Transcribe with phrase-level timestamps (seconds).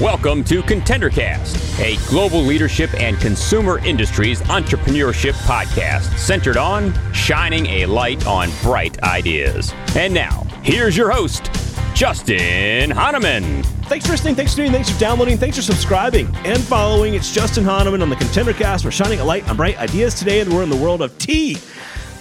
[0.00, 7.86] Welcome to ContenderCast, a global leadership and consumer industries entrepreneurship podcast centered on shining a
[7.86, 9.74] light on bright ideas.
[9.96, 11.50] And now, here's your host,
[11.96, 13.64] Justin Hahnemann.
[13.86, 17.14] Thanks for listening, thanks for tuning, thanks for downloading, thanks for subscribing and following.
[17.14, 18.84] It's Justin Hahnemann on the ContenderCast.
[18.84, 21.58] We're shining a light on bright ideas today, and we're in the world of tea.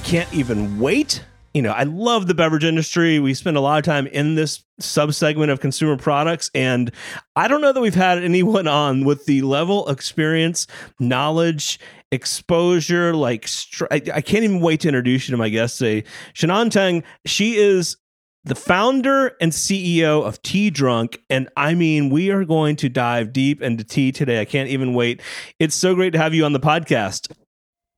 [0.04, 1.23] Can't even wait
[1.54, 3.20] you know, I love the beverage industry.
[3.20, 6.91] We spend a lot of time in this subsegment of consumer products, and
[7.35, 10.66] I don't know that we've had anyone on with the level experience,
[10.99, 11.80] knowledge,
[12.11, 13.13] exposure.
[13.16, 13.47] Like,
[13.91, 17.03] I, I can't even wait to introduce you to my guest today, Shannon Teng.
[17.25, 17.97] She is
[18.45, 21.22] the founder and CEO of Tea Drunk.
[21.30, 24.41] And I mean, we are going to dive deep into tea today.
[24.41, 25.22] I can't even wait.
[25.59, 27.31] It's so great to have you on the podcast.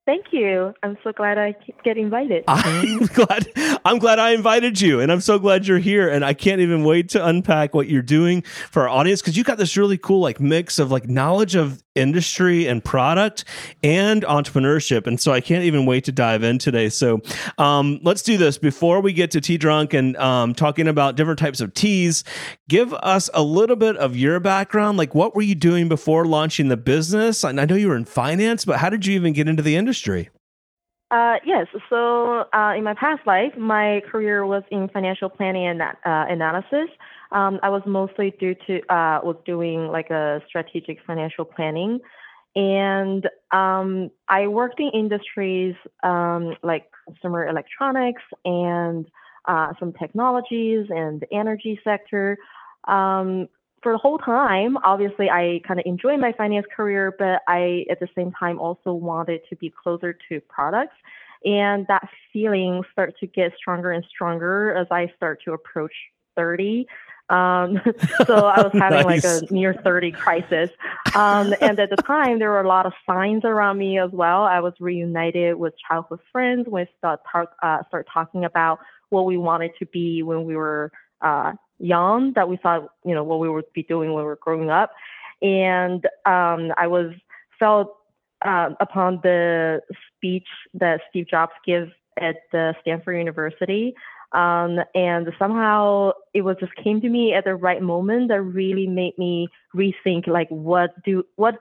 [0.06, 0.72] Thank you.
[0.84, 2.44] I'm so glad I get invited.
[2.48, 3.48] I'm glad
[3.84, 6.84] I'm glad I invited you and I'm so glad you're here and I can't even
[6.84, 10.20] wait to unpack what you're doing for our audience cuz you got this really cool
[10.20, 13.46] like mix of like knowledge of industry and product
[13.82, 15.08] and entrepreneurship.
[15.08, 16.90] And so I can't even wait to dive in today.
[16.90, 17.22] So
[17.58, 21.40] um, let's do this before we get to Tea Drunk and um, talking about different
[21.40, 22.24] types of teas.
[22.68, 24.98] Give us a little bit of your background.
[24.98, 27.44] Like, what were you doing before launching the business?
[27.44, 29.78] And I know you were in finance, but how did you even get into the
[29.78, 29.95] industry?
[31.12, 31.68] Uh, yes.
[31.90, 36.90] So uh, in my past life, my career was in financial planning and uh, analysis.
[37.32, 42.00] Um, I was mostly due to uh, was doing like a strategic financial planning,
[42.56, 49.06] and um, I worked in industries um, like consumer electronics and
[49.48, 52.38] uh, some technologies and the energy sector.
[52.88, 53.48] Um,
[53.86, 58.00] for the whole time, obviously, I kind of enjoyed my finance career, but I at
[58.00, 60.96] the same time also wanted to be closer to products.
[61.46, 65.94] And that feeling started to get stronger and stronger as I start to approach
[66.36, 66.88] 30.
[67.30, 67.80] Um,
[68.26, 69.24] so I was having nice.
[69.24, 70.72] like a near 30 crisis.
[71.14, 74.46] Um, and at the time, there were a lot of signs around me as well.
[74.46, 76.68] I was reunited with childhood friends.
[76.68, 80.92] We start, talk, uh, start talking about what we wanted to be when we were
[81.22, 84.40] uh, young, that we thought, you know, what we would be doing when we were
[84.42, 84.92] growing up.
[85.42, 87.14] And um, I was
[87.60, 87.96] felt
[88.46, 89.82] uh, upon the
[90.16, 93.94] speech that Steve Jobs gives at the Stanford University
[94.36, 98.86] um, and somehow it was just came to me at the right moment that really
[98.86, 101.56] made me rethink like what do what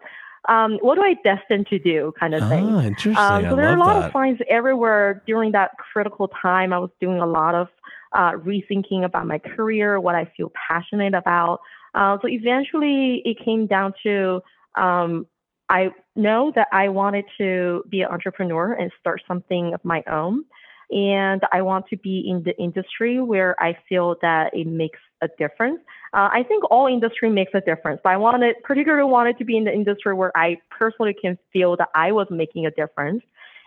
[0.48, 2.66] um, what do I destined to do kind of thing.
[2.68, 3.16] Ah, interesting.
[3.16, 4.06] Um, so there are a lot that.
[4.06, 6.72] of signs everywhere during that critical time.
[6.72, 7.68] I was doing a lot of
[8.14, 11.60] uh, rethinking about my career, what I feel passionate about.
[11.94, 14.40] Uh, so eventually it came down to
[14.76, 15.26] um,
[15.68, 20.44] I know that I wanted to be an entrepreneur and start something of my own
[20.90, 25.28] and I want to be in the industry where I feel that it makes a
[25.38, 25.80] difference.
[26.12, 29.56] Uh, I think all industry makes a difference, but I wanted, particularly wanted to be
[29.56, 33.22] in the industry where I personally can feel that I was making a difference.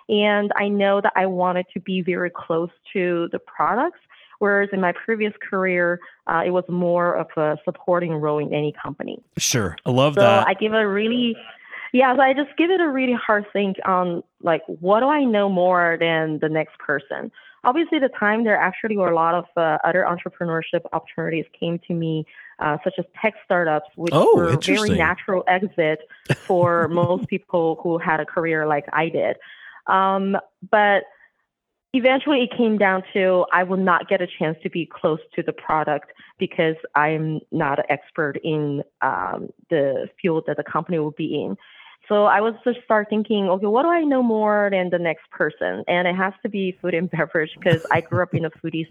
[0.09, 3.99] And I know that I wanted to be very close to the products.
[4.39, 8.73] Whereas in my previous career, uh, it was more of a supporting role in any
[8.81, 9.21] company.
[9.37, 9.75] Sure.
[9.85, 10.47] I love so that.
[10.47, 11.35] I give a really
[11.93, 15.23] yeah, so I just give it a really hard think on like what do I
[15.23, 17.31] know more than the next person.
[17.63, 21.93] Obviously, the time there actually were a lot of uh, other entrepreneurship opportunities came to
[21.93, 22.25] me,
[22.59, 25.99] uh, such as tech startups, which oh, were very natural exit
[26.35, 29.37] for most people who had a career like I did.
[29.87, 30.37] Um,
[30.69, 31.03] but
[31.93, 35.43] eventually it came down to I will not get a chance to be close to
[35.43, 41.11] the product because I'm not an expert in um, the field that the company will
[41.11, 41.57] be in.
[42.07, 45.29] So I was just start thinking, okay, what do I know more than the next
[45.29, 45.83] person?
[45.87, 48.87] And it has to be food and beverage because I grew up in a foodie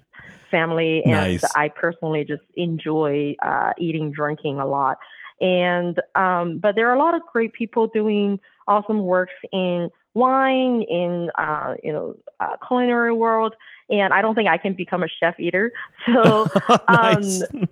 [0.51, 1.45] family and nice.
[1.55, 4.99] I personally just enjoy uh, eating, drinking a lot.
[5.41, 10.83] And um, but there are a lot of great people doing awesome works in wine,
[10.83, 13.55] in uh, you know uh, culinary world,
[13.91, 15.73] and I don't think I can become a chef either.
[16.07, 16.43] So
[16.89, 17.23] um,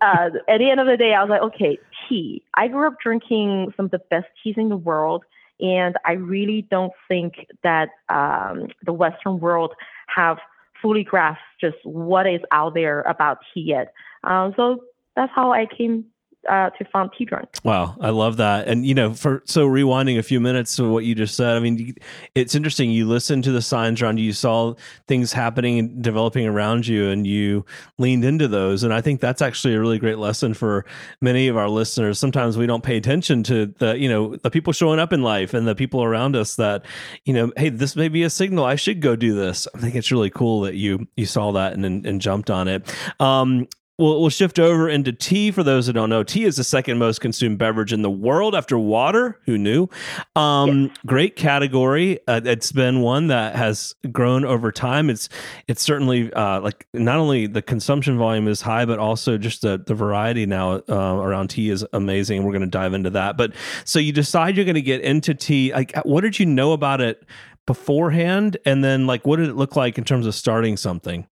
[0.01, 2.43] uh, at the end of the day, I was like, okay, tea.
[2.55, 5.25] I grew up drinking some of the best teas in the world,
[5.61, 9.73] and I really don't think that um, the Western world
[10.15, 10.39] have
[10.83, 13.93] fully grasped just what is out there about tea yet.
[14.25, 14.81] Um, so
[15.17, 16.07] that's how I came
[16.49, 17.49] uh, to found Tea Drunk.
[17.63, 18.69] Wow, I love that.
[18.69, 21.61] And you know, for so rewinding a few minutes to what you just said, I
[21.61, 21.95] mean,
[22.35, 22.91] it's interesting.
[22.91, 24.75] You listened to the signs around you, you saw
[25.07, 27.65] things happening and developing around you, and you
[27.99, 28.83] leaned into those.
[28.83, 30.85] And I think that's actually a really great lesson for
[31.21, 32.19] many of our listeners.
[32.19, 35.55] Sometimes we don't pay attention to the you know the people showing up in life
[35.55, 36.85] and the people around us that
[37.25, 38.65] you know, hey, this may be a signal.
[38.65, 39.69] I should go do this.
[39.75, 42.69] I think it's really cool that you you saw that and and, and jumped on
[42.69, 42.95] it.
[43.21, 46.25] Um, We'll, we'll shift over into tea for those who don't know.
[46.25, 49.39] Tea is the second most consumed beverage in the world after water.
[49.47, 49.89] Who knew?
[50.35, 50.97] Um, yes.
[51.07, 52.19] Great category.
[52.27, 55.11] Uh, it's been one that has grown over time.
[55.11, 55.29] It's
[55.69, 59.79] it's certainly uh, like not only the consumption volume is high, but also just the,
[59.79, 62.43] the variety now uh, around tea is amazing.
[62.43, 63.37] We're going to dive into that.
[63.37, 63.55] But
[63.85, 65.73] so you decide you're going to get into tea.
[65.73, 67.25] Like, what did you know about it
[67.65, 68.57] beforehand?
[68.67, 71.29] And then, like, what did it look like in terms of starting something?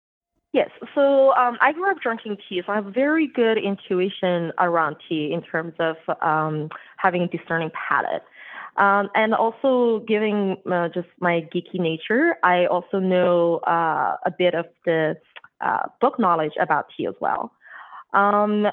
[1.00, 5.32] So um, I grew up drinking tea, so I have very good intuition around tea
[5.32, 6.69] in terms of um,
[6.99, 8.23] having a discerning palate.
[8.76, 14.55] Um, and also, giving uh, just my geeky nature, I also know uh, a bit
[14.55, 15.17] of the
[15.62, 17.50] uh, book knowledge about tea as well.
[18.12, 18.67] Um,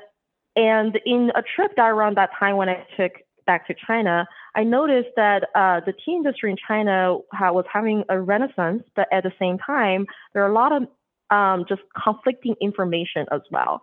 [0.58, 3.14] and in a trip that around that time when I took
[3.46, 8.20] back to China, I noticed that uh, the tea industry in China was having a
[8.20, 10.84] renaissance, but at the same time, there are a lot of
[11.30, 13.82] um, just conflicting information as well.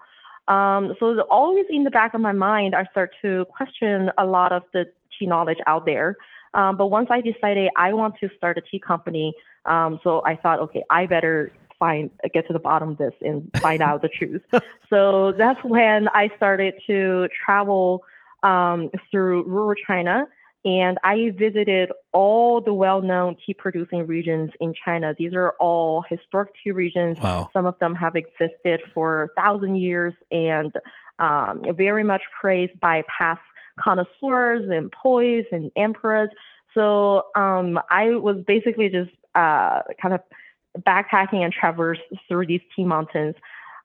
[0.49, 4.53] Um, so always in the back of my mind, I start to question a lot
[4.53, 4.87] of the
[5.19, 6.17] tea knowledge out there.
[6.53, 9.33] Um, but once I decided I want to start a tea company,
[9.65, 13.51] um, so I thought, okay, I better find get to the bottom of this and
[13.61, 14.43] find out the truth.
[14.91, 18.05] So that's when I started to travel
[18.45, 20.29] um, through rural China
[20.65, 25.15] and I visited all the well-known tea producing regions in China.
[25.19, 27.19] These are all historic tea regions.
[27.21, 27.51] Wow.
[27.53, 30.73] Some of them have existed for a thousand years and
[31.19, 33.41] um, very much praised by past
[33.79, 36.31] connoisseurs and poets and emperors.
[36.73, 40.21] So um, I was basically just uh, kind of
[40.79, 43.35] backpacking and traversed through these tea mountains.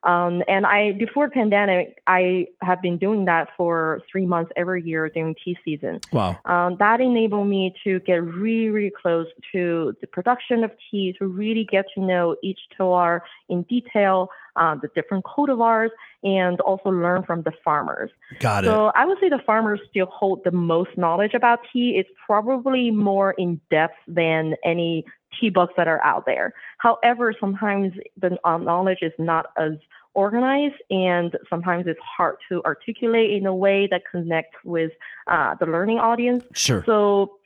[0.03, 5.09] Um, and I, before pandemic, I have been doing that for three months every year
[5.09, 5.99] during tea season.
[6.13, 6.37] Wow.
[6.45, 11.27] Um, that enabled me to get really, really close to the production of tea, to
[11.27, 13.19] really get to know each terroir
[13.49, 15.89] in detail, um, the different cultivars,
[16.23, 18.09] and also learn from the farmers.
[18.39, 18.67] Got it.
[18.67, 21.95] So I would say the farmers still hold the most knowledge about tea.
[21.97, 25.05] It's probably more in depth than any
[25.39, 26.53] tea books that are out there.
[26.77, 29.73] However, sometimes the um, knowledge is not as
[30.13, 34.91] organized and sometimes it's hard to articulate in a way that connects with
[35.27, 36.43] uh, the learning audience.
[36.53, 36.83] Sure.
[36.85, 37.37] So,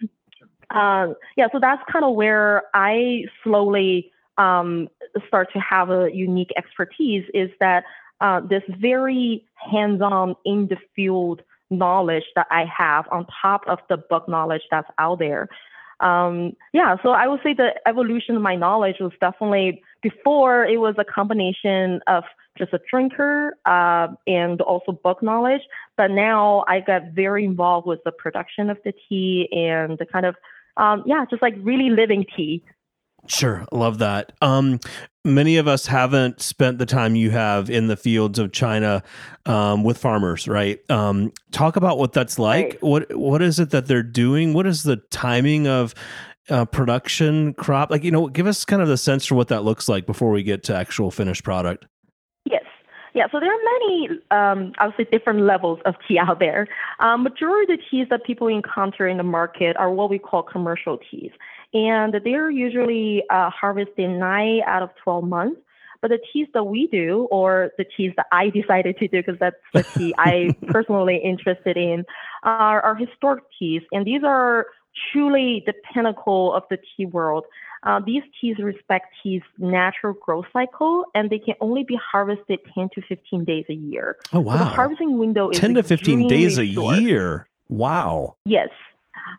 [0.70, 4.90] um, yeah, so that's kind of where I slowly um,
[5.28, 7.84] start to have a unique expertise is that
[8.22, 13.98] uh, this very hands-on in the field knowledge that I have on top of the
[13.98, 15.50] book knowledge that's out there
[16.00, 20.78] um, yeah, so I would say the evolution of my knowledge was definitely before it
[20.78, 22.24] was a combination of
[22.58, 25.62] just a drinker uh, and also book knowledge.
[25.98, 30.26] But now I got very involved with the production of the tea and the kind
[30.26, 30.36] of,
[30.78, 32.64] um, yeah, just like really living tea.
[33.28, 34.34] Sure, love that.
[34.42, 34.80] Um,
[35.26, 39.04] many of us haven't spent the time you have in the fields of China
[39.46, 40.80] um, with farmers, right?
[40.90, 42.66] Um, talk about what that's like.
[42.66, 42.84] Right.
[42.84, 44.54] What what is it that they're doing?
[44.54, 45.94] What is the timing of
[46.50, 47.90] uh, production crop?
[47.90, 50.32] Like, you know, give us kind of the sense for what that looks like before
[50.32, 51.86] we get to actual finished product.
[52.46, 52.64] Yes.
[53.14, 56.68] Yeah, so there are many, um, I would say, different levels of tea out there.
[57.00, 60.42] Um, majority of the teas that people encounter in the market are what we call
[60.42, 61.32] commercial teas
[61.74, 65.62] and they're usually uh, harvested nine out of 12 months.
[66.02, 69.40] But the teas that we do, or the teas that I decided to do, because
[69.40, 72.06] that's the tea I personally interested in,
[72.44, 73.82] are, are historic teas.
[73.92, 74.68] And these are
[75.12, 77.46] truly the pinnacle of the tea world.
[77.84, 82.90] Uh, these teas respect tea's natural growth cycle, and they can only be harvested 10
[82.96, 84.18] to 15 days a year.
[84.32, 84.54] Oh, wow.
[84.54, 87.00] So the harvesting window is 10 to 15 days a short.
[87.00, 87.48] year.
[87.70, 88.36] Wow.
[88.46, 88.70] Yes.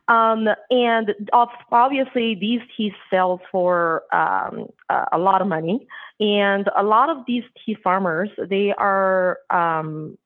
[0.09, 4.67] Um, and obviously, these teas sell for um,
[5.13, 5.87] a lot of money.
[6.21, 10.17] And a lot of these tea farmers, they are um,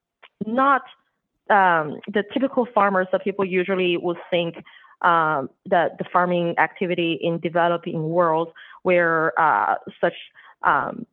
[0.46, 0.82] not
[1.50, 4.56] um, the typical farmers that people usually would think
[5.02, 8.50] um, that the farming activity in developing worlds
[8.82, 10.14] where uh, such
[10.62, 11.06] um,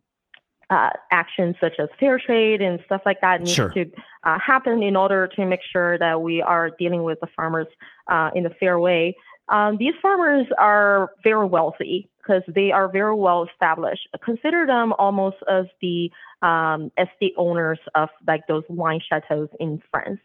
[0.69, 3.69] uh, actions such as fair trade and stuff like that needs sure.
[3.69, 3.85] to
[4.23, 7.67] uh, happen in order to make sure that we are dealing with the farmers
[8.07, 9.15] uh, in a fair way.
[9.49, 14.07] um, these farmers are very wealthy because they are very well established.
[14.23, 20.19] Consider them almost as the um, estate owners of like those wine chateaus in France.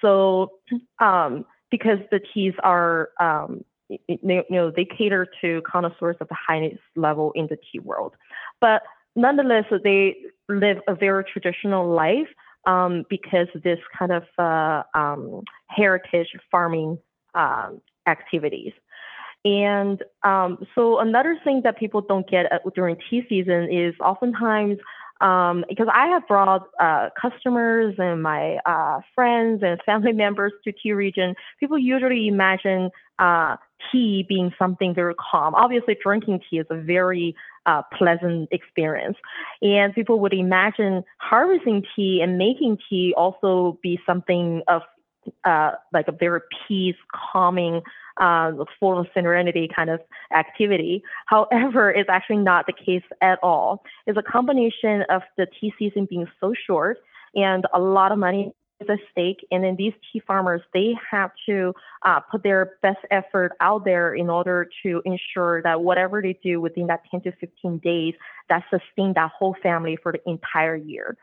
[0.00, 0.52] So,
[1.00, 6.80] um, because the teas are, um, you know, they cater to connoisseurs of the highest
[6.96, 8.14] level in the tea world.
[8.60, 8.82] But
[9.16, 10.16] nonetheless, they
[10.48, 12.28] live a very traditional life
[12.66, 16.98] um, because this kind of uh, um, heritage farming
[17.34, 18.72] um, activities.
[19.44, 24.78] And um, so another thing that people don't get during tea season is oftentimes
[25.20, 30.72] um, because I have brought uh, customers and my uh, friends and family members to
[30.72, 33.56] tea region, people usually imagine uh,
[33.90, 35.54] tea being something very calm.
[35.54, 37.34] Obviously, drinking tea is a very
[37.66, 39.16] uh, pleasant experience,
[39.62, 44.82] and people would imagine harvesting tea and making tea also be something of
[45.44, 46.96] uh, like a very peace,
[47.32, 47.82] calming
[48.20, 50.00] uh, full of serenity kind of
[50.36, 51.02] activity.
[51.26, 53.82] However, it's actually not the case at all.
[54.06, 56.98] It's a combination of the tea season being so short
[57.34, 58.52] and a lot of money
[58.88, 59.46] at stake.
[59.50, 64.14] And then these tea farmers, they have to uh, put their best effort out there
[64.14, 68.14] in order to ensure that whatever they do within that 10 to 15 days,
[68.48, 71.16] that sustain that whole family for the entire year.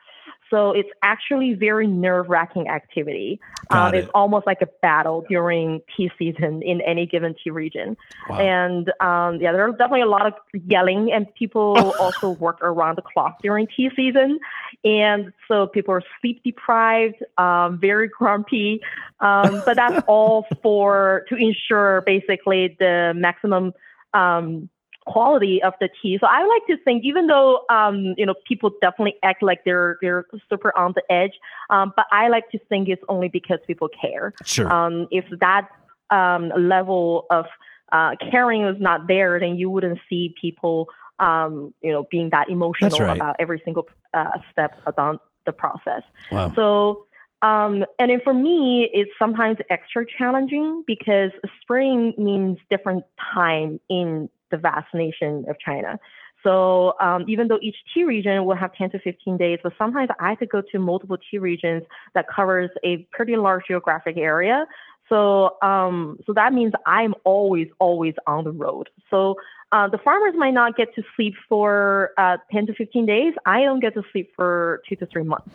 [0.50, 3.40] So it's actually very nerve wracking activity.
[3.70, 4.00] Um, it.
[4.00, 7.98] It's almost like a battle during tea season in any given tea region.
[8.30, 8.40] Wow.
[8.40, 13.02] And um, yeah, there's definitely a lot of yelling, and people also work around the
[13.02, 14.40] clock during tea season.
[14.84, 18.82] And so people are sleep deprived, um, very grumpy.
[19.20, 23.74] Um, but that's all for to ensure basically the maximum
[24.14, 24.70] um,
[25.08, 26.18] quality of the tea.
[26.20, 29.98] So I like to think, even though um, you know people definitely act like they're
[30.02, 31.34] they're super on the edge,
[31.70, 34.34] um, but I like to think it's only because people care.
[34.46, 34.72] Sure.
[34.72, 35.70] Um, if that
[36.10, 37.46] um, level of
[37.92, 42.50] uh, caring is not there, then you wouldn't see people, um, you know, being that
[42.50, 43.16] emotional right.
[43.16, 46.04] about every single uh, step along the process.
[46.32, 46.54] Wow.
[46.56, 47.04] So.
[47.44, 51.30] Um, and then for me, it's sometimes extra challenging because
[51.62, 56.00] spring means different time in the vast nation of China.
[56.44, 60.10] So um, even though each tea region will have 10 to 15 days, but sometimes
[60.20, 64.66] I to go to multiple tea regions that covers a pretty large geographic area.
[65.10, 68.90] So um, so that means I'm always always on the road.
[69.10, 69.36] So
[69.72, 73.34] uh, the farmers might not get to sleep for uh, 10 to 15 days.
[73.46, 75.50] I don't get to sleep for two to three months.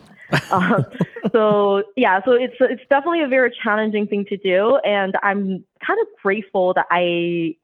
[0.51, 0.83] uh,
[1.31, 5.99] so yeah, so it's it's definitely a very challenging thing to do, and I'm kind
[6.01, 7.55] of grateful that I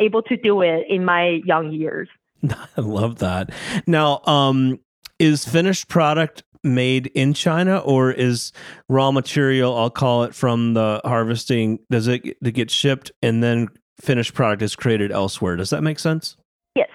[0.00, 2.08] able to do it in my young years.
[2.76, 3.50] I love that.
[3.86, 4.80] Now, um,
[5.18, 8.52] is finished product made in China or is
[8.88, 13.68] raw material, I'll call it from the harvesting, does it, it get shipped and then
[14.00, 15.56] finished product is created elsewhere?
[15.56, 16.36] Does that make sense?
[16.74, 16.88] Yes.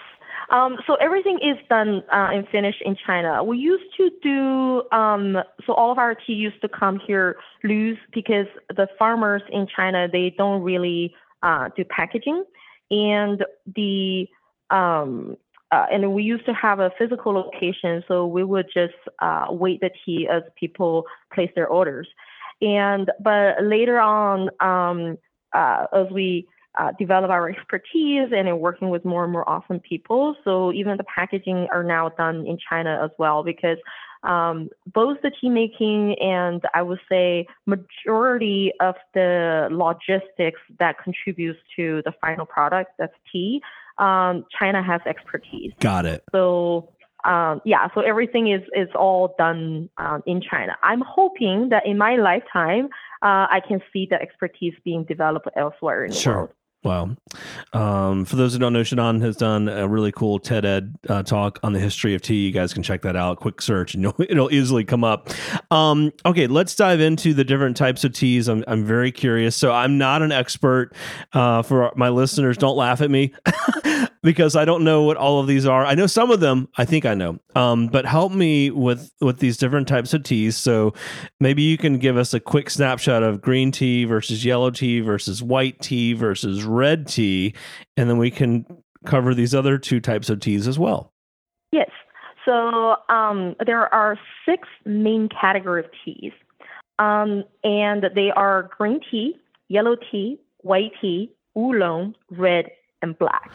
[0.49, 3.43] Um, so everything is done uh, and finished in China.
[3.43, 7.99] We used to do um, so all of our tea used to come here loose
[8.13, 11.13] because the farmers in China they don't really
[11.43, 12.43] uh, do packaging
[12.91, 13.43] and
[13.75, 14.27] the
[14.69, 15.37] um,
[15.71, 19.79] uh, and we used to have a physical location, so we would just uh, wait
[19.81, 22.07] the tea as people place their orders.
[22.61, 25.17] And but later on, um,
[25.53, 29.79] uh, as we uh, develop our expertise and in working with more and more awesome
[29.79, 33.77] people, so even the packaging are now done in China as well because
[34.23, 41.59] um, both the tea making and I would say majority of the logistics that contributes
[41.75, 43.61] to the final product that's tea,
[43.97, 45.71] um, China has expertise.
[45.79, 46.23] Got it.
[46.31, 46.89] So
[47.25, 50.77] um, yeah, so everything is is all done um, in China.
[50.83, 52.85] I'm hoping that in my lifetime,
[53.21, 56.33] uh, I can see the expertise being developed elsewhere in sure.
[56.33, 56.49] the world.
[56.81, 57.17] Wow.
[57.73, 61.23] Um, for those who don't know, Shannon has done a really cool TED Ed uh,
[61.23, 62.45] talk on the history of tea.
[62.45, 63.39] You guys can check that out.
[63.41, 65.29] Quick search and it'll easily come up.
[65.71, 68.47] Um, okay, let's dive into the different types of teas.
[68.47, 69.57] I'm, I'm very curious.
[69.57, 70.93] So I'm not an expert.
[71.33, 73.33] Uh, for my listeners, don't laugh at me.
[74.21, 75.85] because I don't know what all of these are.
[75.85, 76.67] I know some of them.
[76.77, 77.39] I think I know.
[77.55, 80.57] Um, but help me with with these different types of teas.
[80.57, 80.93] So
[81.39, 85.41] maybe you can give us a quick snapshot of green tea versus yellow tea versus
[85.41, 87.53] white tea versus red tea,
[87.97, 88.65] and then we can
[89.05, 91.13] cover these other two types of teas as well.
[91.71, 91.89] Yes.
[92.45, 96.33] So um, there are six main category of teas,
[96.97, 99.35] um, and they are green tea,
[99.67, 102.71] yellow tea, white tea, oolong, red,
[103.01, 103.51] and black.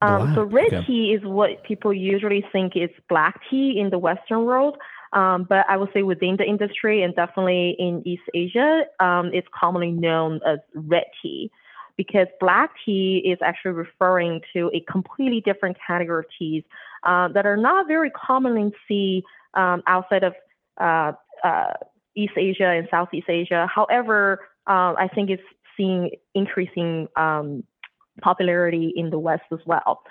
[0.00, 0.86] Um, so red okay.
[0.86, 4.76] tea is what people usually think is black tea in the Western world.
[5.12, 9.48] Um, but I would say within the industry and definitely in East Asia, um, it's
[9.58, 11.50] commonly known as red tea.
[11.98, 16.62] because black tea is actually referring to a completely different category of teas
[17.02, 19.22] uh, that are not very commonly seen
[19.54, 20.32] um, outside of
[20.80, 21.12] uh,
[21.44, 21.72] uh,
[22.14, 23.66] East Asia and Southeast Asia.
[23.72, 25.42] However, uh, I think it's
[25.76, 27.64] seeing increasing um,
[28.20, 30.02] popularity in the West as well.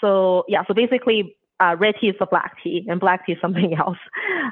[0.00, 3.38] So yeah, so basically uh, red tea is a black tea, and black tea is
[3.40, 3.98] something else.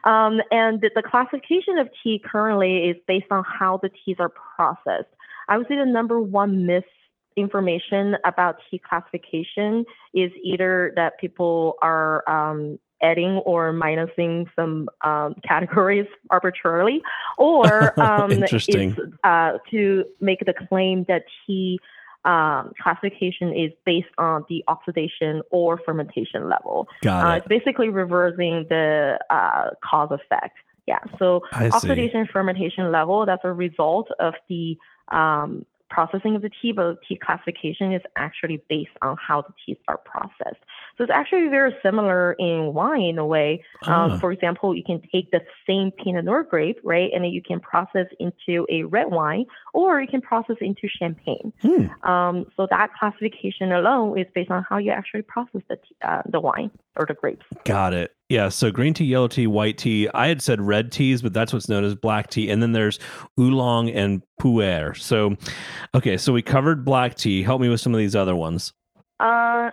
[0.05, 4.31] Um, and the, the, classification of tea currently is based on how the teas are
[4.57, 5.09] processed.
[5.49, 12.29] I would say the number one misinformation about tea classification is either that people are
[12.31, 17.03] um, adding or minusing some um, categories arbitrarily,
[17.39, 18.97] or um, Interesting.
[19.25, 21.81] Uh, to make the claim that tea
[22.25, 26.87] um, classification is based on the oxidation or fermentation level.
[27.03, 27.37] Got uh, it.
[27.39, 30.57] it's basically reversing the uh, cause effect.
[30.87, 30.99] Yeah.
[31.19, 34.77] So I oxidation fermentation level, that's a result of the
[35.09, 39.53] um, processing of the tea, but the tea classification is actually based on how the
[39.65, 40.63] teas are processed.
[40.97, 43.65] So it's actually very similar in wine in a way.
[43.87, 44.19] Um, ah.
[44.19, 47.61] for example, you can take the same Pinot Noir grape, right, and then you can
[47.61, 51.53] process into a red wine, or you can process into champagne.
[51.61, 52.09] Hmm.
[52.09, 56.23] Um, so that classification alone is based on how you actually process the tea, uh,
[56.29, 57.47] the wine or the grapes.
[57.65, 58.15] Got it.
[58.31, 60.09] Yeah, so green tea, yellow tea, white tea.
[60.15, 62.49] I had said red teas, but that's what's known as black tea.
[62.49, 63.01] And then there's
[63.37, 64.97] oolong and pu'er.
[64.97, 65.37] So,
[65.97, 67.43] okay, so we covered black tea.
[67.43, 68.73] Help me with some of these other ones.
[69.19, 69.73] Uh,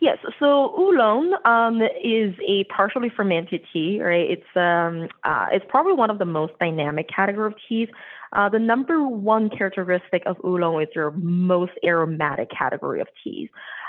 [0.00, 0.18] yes.
[0.40, 4.28] So oolong um, is a partially fermented tea, right?
[4.32, 7.88] It's um, uh, it's probably one of the most dynamic category of teas.
[8.32, 13.48] Uh, the number one characteristic of oolong is your most aromatic category of teas.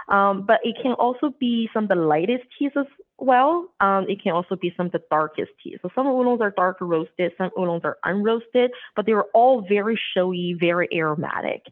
[0.10, 2.86] Um, but it can also be some of the lightest teas as
[3.24, 3.70] well.
[3.80, 5.80] Um, it can also be some of the darkest teas.
[5.82, 10.56] So some oolongs are dark roasted, some oolongs are unroasted, but they're all very showy,
[10.60, 11.64] very aromatic.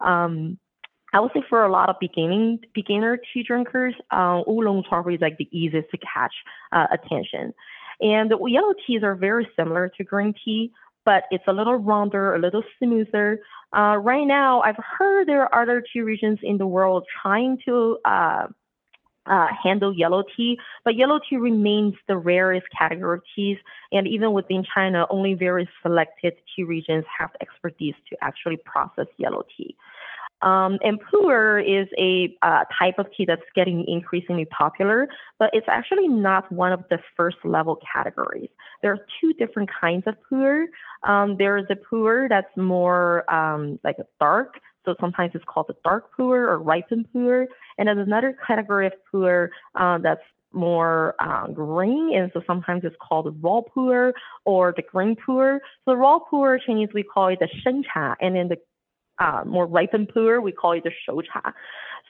[0.00, 0.58] Um,
[1.12, 5.20] I would say for a lot of beginning beginner tea drinkers, uh, oolong probably is
[5.20, 6.34] like the easiest to catch
[6.72, 7.54] uh, attention.
[8.00, 10.72] And the yellow teas are very similar to green tea,
[11.04, 13.38] but it's a little rounder, a little smoother.
[13.76, 17.98] Uh, right now, I've heard there are other tea regions in the world trying to
[19.26, 23.58] uh, handle yellow tea, but yellow tea remains the rarest category of teas.
[23.92, 29.44] And even within China, only very selected tea regions have expertise to actually process yellow
[29.56, 29.76] tea.
[30.42, 35.66] Um, and pu'er is a uh, type of tea that's getting increasingly popular, but it's
[35.70, 38.50] actually not one of the first level categories.
[38.82, 40.66] There are two different kinds of pu'er.
[41.02, 45.66] Um, there is a pu'er that's more um, like a dark, so sometimes it's called
[45.68, 47.46] the dark pu'er or ripened pu'er.
[47.78, 52.96] And there's another category of pu'er uh, that's more uh, green, and so sometimes it's
[53.00, 54.12] called the raw pu'er
[54.44, 55.58] or the green pu'er.
[55.84, 58.58] So the raw pu'er Chinese we call it the shen cha, and then the
[59.18, 61.52] uh, more ripened pu'er, we call it the shou cha.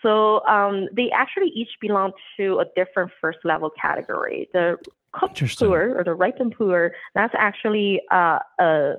[0.03, 4.49] So um, they actually each belong to a different first level category.
[4.53, 4.77] The
[5.13, 8.95] cooked pu'er or the ripened pu'er, that's actually uh, a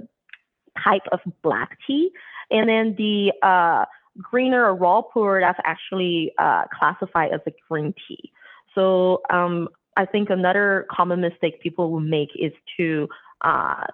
[0.83, 2.11] type of black tea.
[2.51, 3.85] And then the uh,
[4.21, 8.31] greener or raw pu'er, that's actually uh, classified as a green tea.
[8.73, 13.07] So um, I think another common mistake people will make is to
[13.41, 13.85] uh,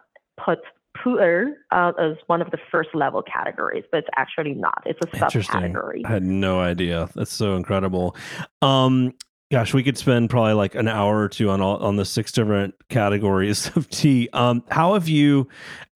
[0.43, 0.59] put
[0.97, 4.83] pu'er uh, as one of the first level categories, but it's actually not.
[4.85, 6.01] It's a subcategory.
[6.05, 7.09] I had no idea.
[7.15, 8.15] That's so incredible.
[8.61, 9.13] Um,
[9.51, 12.31] gosh, we could spend probably like an hour or two on all on the six
[12.31, 14.29] different categories of tea.
[14.33, 15.47] Um, how have you,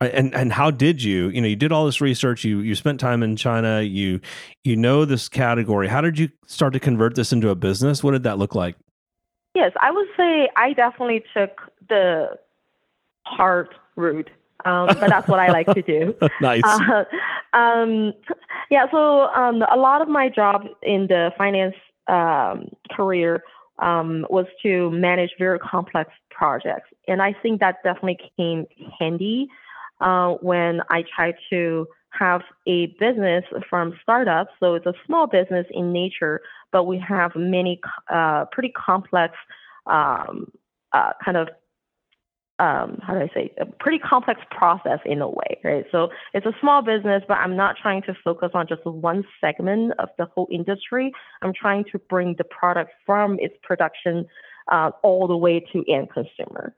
[0.02, 1.30] and and how did you?
[1.30, 2.44] You know, you did all this research.
[2.44, 3.82] You you spent time in China.
[3.82, 4.20] You
[4.64, 5.88] you know this category.
[5.88, 8.04] How did you start to convert this into a business?
[8.04, 8.76] What did that look like?
[9.56, 12.38] Yes, I would say I definitely took the
[13.24, 14.30] hard route
[14.66, 16.16] um, but that's what I like to do.
[16.42, 16.64] nice.
[16.64, 17.04] Uh,
[17.54, 18.14] um,
[18.72, 21.76] yeah, so um, a lot of my job in the finance
[22.08, 23.44] um, career
[23.80, 28.66] um, was to manage very complex projects, and I think that definitely came
[29.00, 29.48] handy
[30.02, 31.88] uh, when I tried to
[32.18, 34.48] have a business from startup.
[34.60, 36.42] So it's a small business in nature,
[36.72, 39.36] but we have many uh, pretty complex
[39.86, 40.52] um,
[40.94, 41.50] uh, kind of
[42.60, 45.86] um, how do I say, a pretty complex process in a way, right?
[45.92, 49.94] So it's a small business, but I'm not trying to focus on just one segment
[50.00, 51.12] of the whole industry.
[51.42, 54.26] I'm trying to bring the product from its production
[54.72, 56.74] uh, all the way to end consumer.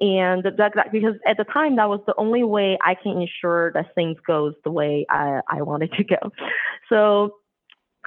[0.00, 3.72] And that, that, because at the time that was the only way I can ensure
[3.72, 6.32] that things goes the way I, I wanted to go.
[6.88, 7.34] So,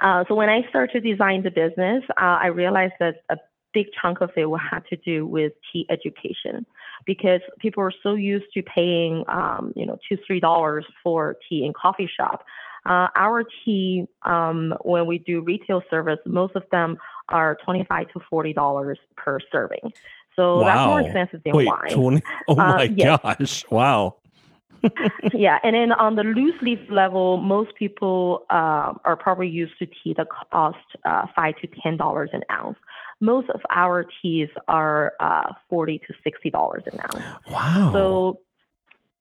[0.02, 3.36] uh, so when I started to design the business, uh, I realized that a
[3.72, 6.66] big chunk of it will have to do with tea education
[7.06, 11.64] because people are so used to paying, um, you know, two, three dollars for tea
[11.64, 12.44] in coffee shop.
[12.84, 18.20] Uh, our tea, um, when we do retail service, most of them are twenty-five to
[18.28, 19.92] forty dollars per serving.
[20.34, 20.64] So wow.
[20.64, 21.90] that's more expensive than Wait, wine.
[21.90, 22.22] 20?
[22.48, 23.20] Oh uh, my uh, yes.
[23.22, 23.64] gosh!
[23.70, 24.16] Wow.
[25.34, 29.86] yeah, and then on the loose leaf level, most people uh, are probably used to
[29.86, 32.78] tea that cost uh, five to ten dollars an ounce.
[33.22, 37.24] Most of our teas are uh, forty to sixty dollars an ounce.
[37.48, 37.90] Wow!
[37.92, 38.40] So,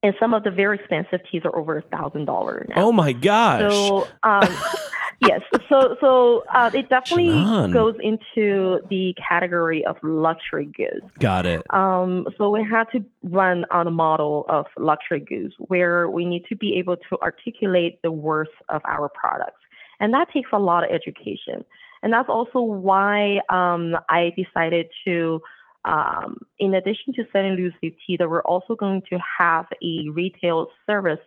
[0.02, 2.68] and some of the very expensive teas are over a thousand dollars.
[2.76, 3.72] Oh my gosh!
[3.72, 4.50] So, um,
[5.22, 5.42] yes.
[5.70, 7.30] So so uh, it definitely
[7.72, 11.06] goes into the category of luxury goods.
[11.20, 11.62] Got it.
[11.72, 16.46] Um, so we had to run on a model of luxury goods where we need
[16.50, 19.62] to be able to articulate the worth of our products,
[20.00, 21.64] and that takes a lot of education.
[22.04, 25.42] And that's also why um, I decided to.
[25.84, 30.68] Um, in addition to selling leaf tea, that we're also going to have a retail
[30.86, 31.18] service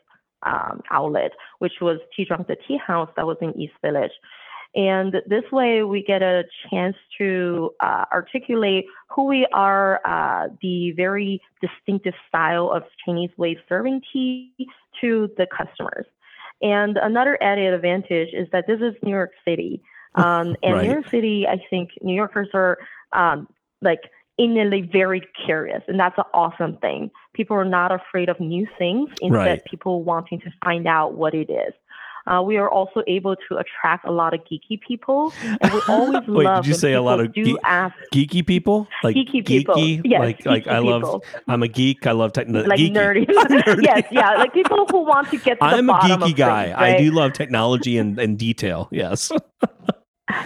[0.44, 4.12] um, outlet, which was Tea Drunk the Tea House that was in East Village.
[4.76, 10.90] And this way, we get a chance to uh, articulate who we are, uh, the
[10.92, 14.52] very distinctive style of Chinese way serving tea
[15.00, 16.06] to the customers.
[16.60, 19.80] And another added advantage is that this is New York City.
[20.14, 20.86] Um, and right.
[20.86, 22.78] New York City, I think New Yorkers are
[23.12, 23.48] um,
[23.82, 24.00] like
[24.38, 27.10] innately very curious, and that's an awesome thing.
[27.34, 29.64] People are not afraid of new things, instead, right.
[29.64, 31.72] people wanting to find out what it is.
[32.26, 36.26] Uh, we are also able to attract a lot of geeky people, and we always
[36.26, 36.64] Wait, love.
[36.64, 38.88] did you say a lot of ge- ask geeky people?
[39.02, 39.74] Like geeky people?
[39.74, 40.00] Geeky?
[40.04, 41.22] Yes, like geeky like I love.
[41.48, 42.06] I'm a geek.
[42.06, 42.68] I love technology.
[42.68, 43.26] Like nerdy.
[43.28, 43.82] nerdy.
[43.82, 45.58] yes, yeah, like people who want to get.
[45.58, 46.66] To I'm a geeky guy.
[46.66, 46.94] Things, right?
[46.94, 48.88] I do love technology and, and detail.
[48.90, 49.30] Yes.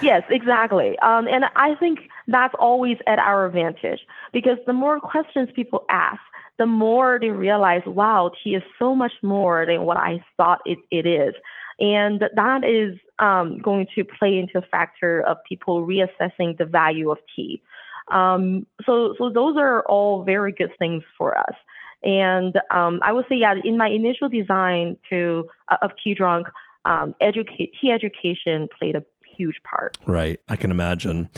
[0.03, 0.99] Yes, exactly.
[1.01, 4.01] Um, and I think that's always at our advantage
[4.33, 6.21] because the more questions people ask,
[6.59, 10.79] the more they realize, wow, tea is so much more than what I thought it,
[10.91, 11.35] it is.
[11.79, 17.11] And that is um, going to play into a factor of people reassessing the value
[17.11, 17.63] of tea.
[18.11, 21.55] Um, so, so those are all very good things for us.
[22.03, 26.49] And um, I would say, yeah, in my initial design to uh, of Tea Drunk,
[26.85, 29.05] um, educate tea education played a
[29.39, 29.97] huge part.
[30.07, 31.31] Right, I can imagine.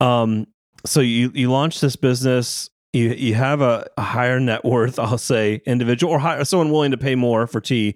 [0.00, 0.46] Um,
[0.84, 5.18] so you you launched this business you you have a, a, higher net worth, I'll
[5.18, 7.94] say, individual or higher, someone willing to pay more for tea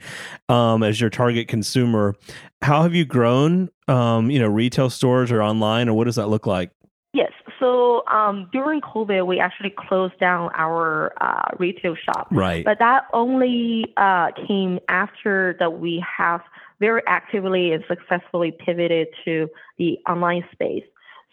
[0.48, 2.14] um, as your target consumer.
[2.62, 3.70] How have you grown?
[3.88, 6.70] Um, you know, retail stores or online, or what does that look like?
[7.12, 7.32] Yes.
[7.58, 12.28] So um, during COVID, we actually closed down our uh, retail shop.
[12.30, 12.64] Right.
[12.64, 16.40] But that only uh, came after that we have
[16.80, 20.84] very actively and successfully pivoted to the online space.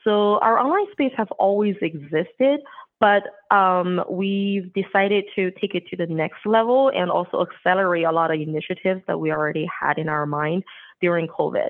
[0.04, 2.62] So our online space has always existed,
[3.00, 8.12] but um, we've decided to take it to the next level and also accelerate a
[8.12, 10.64] lot of initiatives that we already had in our mind
[11.02, 11.70] during COVID.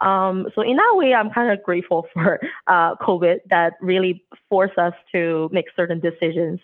[0.00, 4.78] Um, so in that way, I'm kind of grateful for uh, COVID that really forced
[4.78, 6.60] us to make certain decisions.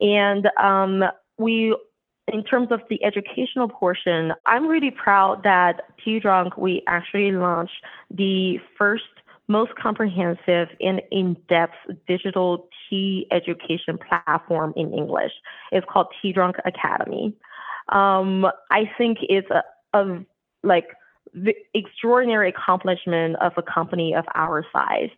[0.00, 1.04] And um,
[1.38, 1.76] we,
[2.32, 7.84] in terms of the educational portion, I'm really proud that Tea Drunk, we actually launched
[8.10, 9.04] the first
[9.46, 11.74] most comprehensive and in-depth
[12.08, 15.32] digital tea education platform in English.
[15.70, 17.34] It's called Tea Drunk Academy.
[17.90, 20.24] Um, I think it's a, a
[20.62, 20.88] like
[21.34, 25.10] the extraordinary accomplishment of a company of our size.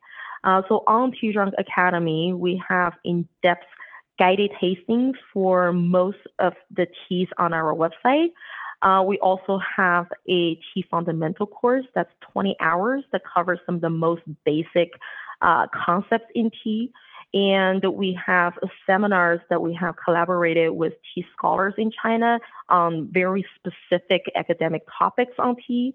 [0.42, 3.66] Uh, so on Tea Drunk Academy, we have in-depth
[4.18, 8.28] guided tastings for most of the teas on our website.
[8.82, 13.80] Uh, we also have a tea fundamental course that's 20 hours that covers some of
[13.80, 14.92] the most basic
[15.42, 16.92] uh, concepts in tea.
[17.34, 18.54] And we have
[18.86, 25.32] seminars that we have collaborated with tea scholars in China on very specific academic topics
[25.38, 25.94] on tea.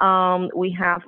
[0.00, 1.02] Um, we have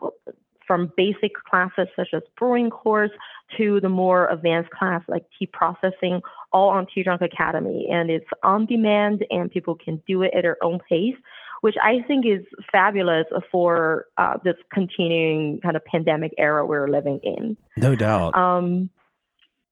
[0.66, 3.10] from basic classes such as brewing course
[3.56, 6.20] to the more advanced class like tea processing,
[6.52, 7.88] all on Tea Drunk Academy.
[7.90, 11.16] And it's on demand and people can do it at their own pace,
[11.60, 17.20] which I think is fabulous for uh, this continuing kind of pandemic era we're living
[17.22, 17.56] in.
[17.76, 18.36] No doubt.
[18.36, 18.90] Um,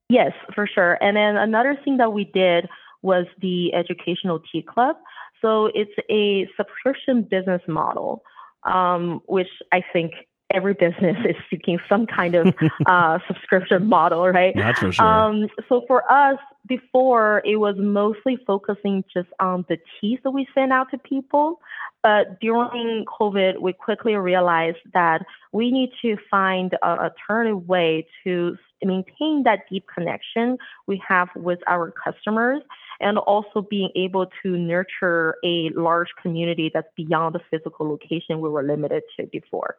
[0.09, 0.99] yes, for sure.
[1.01, 2.69] And then another thing that we did
[3.03, 4.97] was the Educational Tea Club.
[5.41, 8.23] So it's a subscription business model,
[8.63, 10.13] um, which I think
[10.55, 12.55] every business is seeking some kind of
[12.87, 14.55] uh, subscription model, right?
[14.57, 15.05] That's for sure.
[15.05, 20.47] Um, so for us, before it was mostly focusing just on the teas that we
[20.55, 21.61] send out to people.
[22.03, 28.57] But during COVID, we quickly realized that we need to find an alternative way to
[28.85, 32.61] maintain that deep connection we have with our customers
[33.01, 38.49] and also being able to nurture a large community that's beyond the physical location we
[38.49, 39.77] were limited to before.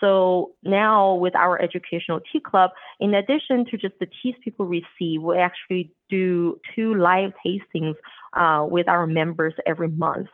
[0.00, 2.70] So now with our educational tea club,
[3.00, 7.96] in addition to just the teas people receive, we actually do two live tastings
[8.34, 10.28] uh, with our members every month.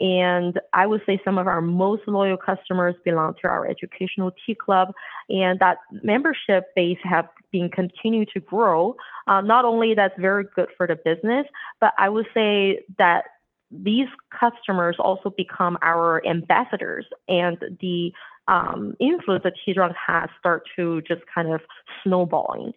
[0.00, 4.54] And I would say some of our most loyal customers belong to our educational tea
[4.54, 4.92] club,
[5.28, 8.96] and that membership base have been continued to grow.
[9.26, 11.46] Uh, not only that's very good for the business,
[11.80, 13.24] but I would say that
[13.70, 18.12] these customers also become our ambassadors and the
[18.48, 21.60] um, influence that Tea Drunk has start to just kind of
[22.02, 22.72] snowballing.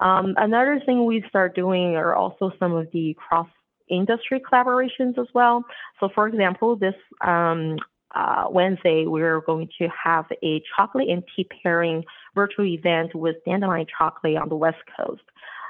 [0.00, 3.48] Um, another thing we start doing are also some of the cross
[3.88, 5.64] industry collaborations as well.
[5.98, 7.76] So, for example, this um,
[8.14, 13.86] uh, Wednesday, we're going to have a chocolate and tea pairing virtual event with Dandelion
[13.98, 15.22] Chocolate on the West Coast.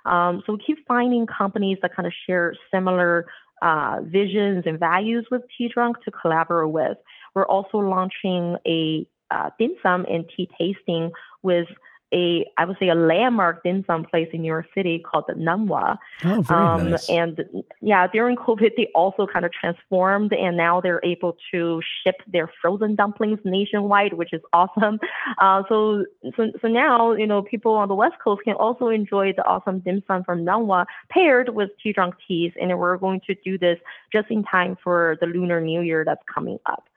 [0.06, 3.26] Um, so we keep finding companies that kind of share similar
[3.62, 6.96] uh, visions and values with Tea Drunk to collaborate with.
[7.34, 11.10] We're also launching a uh, dim sum and tea tasting
[11.42, 11.66] with
[12.12, 15.34] a I would say a landmark dim sum place in New York City called the
[15.34, 15.96] Nom Wah.
[16.24, 17.08] Oh, very um, nice.
[17.08, 17.40] And
[17.80, 22.50] yeah, during COVID, they also kind of transformed, and now they're able to ship their
[22.60, 24.98] frozen dumplings nationwide, which is awesome.
[25.38, 26.04] Uh, so,
[26.36, 29.78] so so now you know people on the West Coast can also enjoy the awesome
[29.80, 33.56] dim sum from Nom Wah paired with tea drunk teas, and we're going to do
[33.56, 33.78] this
[34.12, 36.89] just in time for the Lunar New Year that's coming up.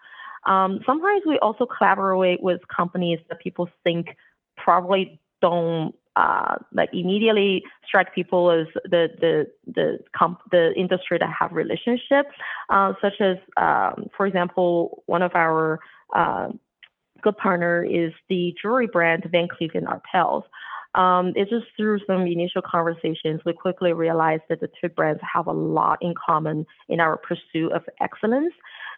[0.46, 4.16] Um, sometimes we also collaborate with companies that people think
[4.58, 11.30] probably don't uh, like immediately strike people as the the the comp- the industry that
[11.40, 12.30] have relationships,
[12.70, 15.80] uh, such as um, for example, one of our
[16.16, 16.50] uh,
[17.22, 20.44] good partner is the jewelry brand Van Cleef and Arpels.
[20.96, 25.48] Um, it's just through some initial conversations, we quickly realized that the two brands have
[25.48, 28.54] a lot in common in our pursuit of excellence.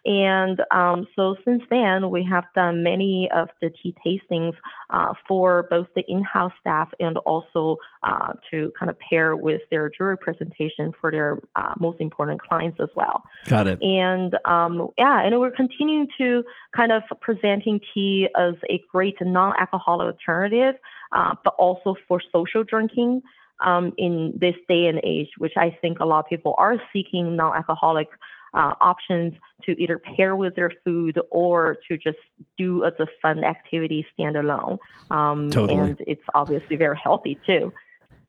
[0.06, 4.54] And um, so since then, we have done many of the tea tastings
[4.90, 9.90] uh, for both the in-house staff and also uh, to kind of pair with their
[9.90, 13.24] jewelry presentation for their uh, most important clients as well.
[13.46, 13.82] Got it.
[13.82, 20.06] And um, yeah, and we're continuing to kind of presenting tea as a great non-alcoholic
[20.14, 20.76] alternative,
[21.10, 23.22] uh, but also for social drinking.
[23.64, 27.36] Um, in this day and age, which I think a lot of people are seeking
[27.36, 28.08] non-alcoholic
[28.54, 32.18] uh, options to either pair with their food or to just
[32.56, 34.78] do as a fun activity standalone.
[35.10, 35.78] Um, totally.
[35.78, 37.72] And it's obviously very healthy too.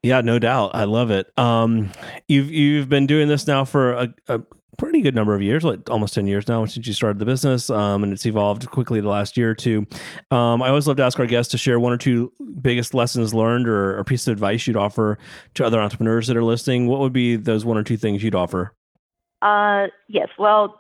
[0.04, 0.72] Yeah, no doubt.
[0.74, 1.28] I love it.
[1.38, 1.92] Um,
[2.28, 4.42] you've you've been doing this now for a, a,
[4.78, 7.70] pretty good number of years, like almost ten years now since you started the business,
[7.72, 9.88] um, and it's evolved quickly the last year or two.
[10.30, 13.34] Um, I always love to ask our guests to share one or two biggest lessons
[13.34, 15.18] learned or a piece of advice you'd offer
[15.56, 16.88] to other entrepreneurs that are listening.
[16.88, 18.74] What would be those one or two things you'd offer?
[19.42, 20.30] Uh, yes.
[20.38, 20.80] Well,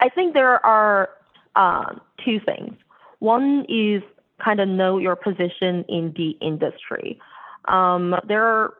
[0.00, 1.10] I think there are
[1.56, 1.94] uh,
[2.24, 2.74] two things.
[3.18, 4.02] One is
[4.44, 7.18] kind of know your position in the industry.
[7.66, 8.74] Um, there are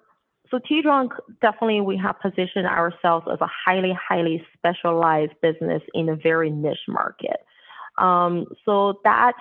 [0.51, 6.09] so Tea Drunk definitely we have positioned ourselves as a highly highly specialized business in
[6.09, 7.45] a very niche market.
[7.99, 9.33] Um, so that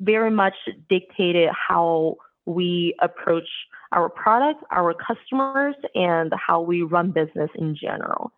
[0.00, 0.54] very much
[0.88, 2.16] dictated how
[2.46, 3.48] we approach
[3.92, 8.32] our product, our customers, and how we run business in general.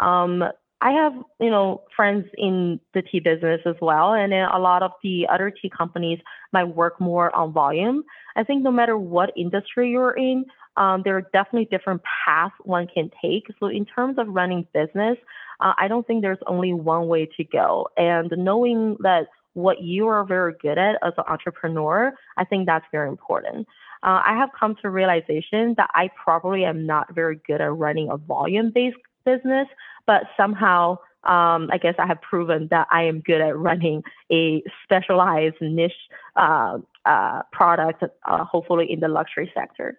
[0.00, 0.44] Um,
[0.80, 4.90] I have, you know, friends in the tea business as well, and a lot of
[5.02, 6.18] the other tea companies
[6.52, 8.04] might work more on volume.
[8.36, 10.44] I think no matter what industry you're in,
[10.76, 13.46] um, there are definitely different paths one can take.
[13.60, 15.16] So in terms of running business,
[15.60, 17.88] uh, I don't think there's only one way to go.
[17.96, 22.84] And knowing that what you are very good at as an entrepreneur, I think that's
[22.90, 23.68] very important.
[24.02, 28.10] Uh, I have come to realization that I probably am not very good at running
[28.10, 29.68] a volume-based business,
[30.06, 34.62] but somehow um, I guess I have proven that I am good at running a
[34.82, 35.92] specialized niche
[36.36, 39.98] uh, uh, product, uh, hopefully in the luxury sector.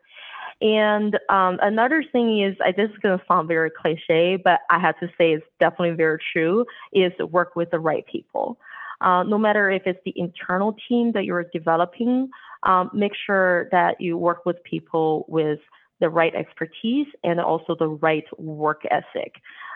[0.61, 4.79] And um, another thing is, I, this is going to sound very cliche, but I
[4.79, 8.57] have to say it's definitely very true, is work with the right people.
[9.01, 12.29] Uh, no matter if it's the internal team that you're developing,
[12.63, 15.59] um, make sure that you work with people with
[15.99, 19.35] the right expertise and also the right work ethic.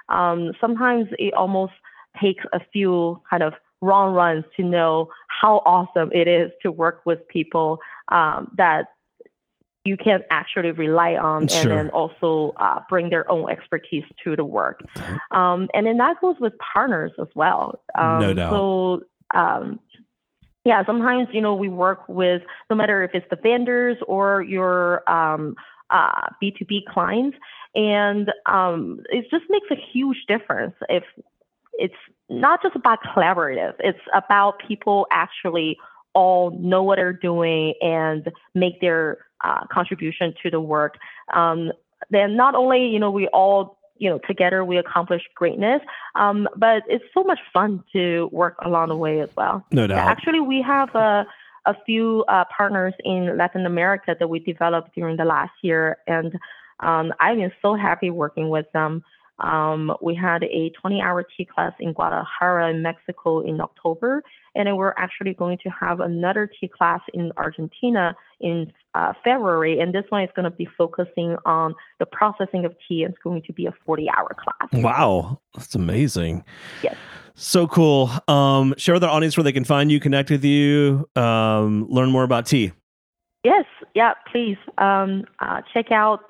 [0.10, 1.74] Um, sometimes it almost
[2.22, 7.02] takes a few kind of wrong runs to know how awesome it is to work
[7.06, 7.80] with people
[8.10, 8.88] um, that
[9.86, 11.62] you can actually rely on Sure.
[11.62, 14.82] and then also uh, bring their own expertise to the work.
[15.32, 17.80] Um, and then that goes with partners as well.
[17.98, 18.52] Um, No doubt.
[18.52, 19.02] So,
[19.34, 19.80] um,
[20.66, 25.10] yeah, sometimes, you know, we work with no matter if it's the vendors or your
[25.10, 25.56] um,
[25.90, 27.38] uh, B2B clients.
[27.76, 31.04] And um, it just makes a huge difference if
[31.74, 31.94] it's
[32.30, 35.78] not just about collaborative, it's about people actually
[36.14, 40.98] all know what they're doing and make their uh, contribution to the work.
[41.34, 41.72] Um,
[42.10, 45.82] then not only, you know, we all, you know, together we accomplish greatness,
[46.16, 49.66] um, but it's so much fun to work along the way as well.
[49.72, 50.10] No doubt.
[50.10, 51.26] actually, we have a,
[51.70, 56.34] a few uh, partners in Latin America that we developed during the last year, and
[56.80, 59.04] um, I've been so happy working with them.
[59.40, 64.24] Um, we had a 20 hour tea class in Guadalajara in Mexico in October,
[64.56, 69.80] and then we're actually going to have another tea class in Argentina in uh, February,
[69.80, 73.04] and this one is going to be focusing on the processing of tea.
[73.04, 74.84] It's going to be a 40 hour class.
[74.84, 76.44] Wow, that's amazing.
[76.84, 76.96] Yes.
[77.36, 78.12] So cool.
[78.28, 82.12] Um, share with our audience where they can find you, connect with you, um, learn
[82.12, 82.74] more about tea.
[83.44, 86.30] Yes, yeah, please um, uh, check out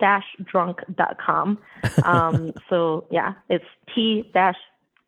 [0.00, 1.58] t-drunk.com.
[2.04, 4.56] Um, so yeah, it's T dash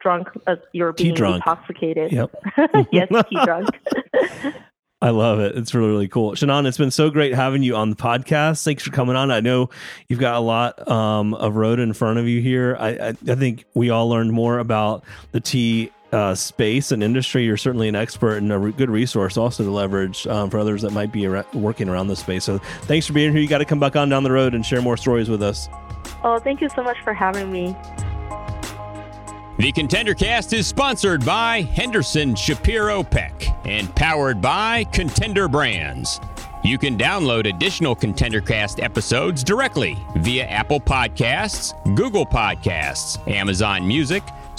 [0.01, 0.29] drunk.
[0.47, 1.37] Uh, you're being Tea-drunk.
[1.37, 2.13] intoxicated.
[2.13, 2.35] Yep.
[2.93, 3.69] yes, t-drunk.
[5.03, 5.57] I love it.
[5.57, 6.35] It's really, really cool.
[6.35, 8.63] Shannon, it's been so great having you on the podcast.
[8.65, 9.31] Thanks for coming on.
[9.31, 9.71] I know
[10.09, 12.77] you've got a lot um, of road in front of you here.
[12.79, 17.45] I, I, I think we all learned more about the tea uh, space and industry.
[17.45, 20.83] You're certainly an expert and a re- good resource also to leverage um, for others
[20.83, 22.45] that might be ar- working around this space.
[22.45, 23.41] So thanks for being here.
[23.41, 25.69] You got to come back on down the road and share more stories with us.
[26.25, 27.77] oh, thank you so much for having me.
[29.59, 36.19] The Contender Cast is sponsored by Henderson Shapiro Peck and powered by Contender Brands.
[36.65, 44.23] You can download additional Contender Cast episodes directly via Apple Podcasts, Google Podcasts, Amazon Music,